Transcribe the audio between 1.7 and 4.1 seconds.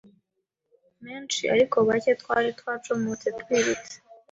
bacye twari twacomotse twirutse